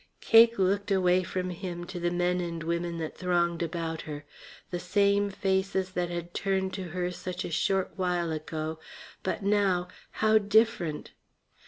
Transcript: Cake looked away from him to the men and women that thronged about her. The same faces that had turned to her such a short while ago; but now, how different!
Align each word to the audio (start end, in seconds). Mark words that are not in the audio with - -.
Cake 0.19 0.57
looked 0.57 0.89
away 0.89 1.21
from 1.21 1.51
him 1.51 1.85
to 1.85 1.99
the 1.99 2.09
men 2.09 2.41
and 2.41 2.63
women 2.63 2.97
that 2.97 3.15
thronged 3.15 3.61
about 3.61 4.01
her. 4.01 4.25
The 4.71 4.79
same 4.79 5.29
faces 5.29 5.91
that 5.91 6.09
had 6.09 6.33
turned 6.33 6.73
to 6.73 6.85
her 6.85 7.11
such 7.11 7.45
a 7.45 7.51
short 7.51 7.91
while 7.97 8.31
ago; 8.31 8.79
but 9.21 9.43
now, 9.43 9.89
how 10.13 10.39
different! 10.39 11.11